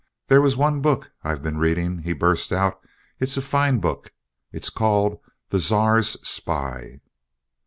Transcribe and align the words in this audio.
"There 0.29 0.41
was 0.41 0.57
one 0.57 0.81
book 0.81 1.11
I've 1.23 1.43
been 1.43 1.59
reading," 1.59 1.99
he 1.99 2.13
burst 2.13 2.51
out; 2.51 2.79
"it's 3.19 3.37
a 3.37 3.41
fine 3.43 3.77
book. 3.77 4.11
It's 4.51 4.71
called 4.71 5.19
'The 5.51 5.59
Czar's 5.59 6.19
Spy.'" 6.27 7.01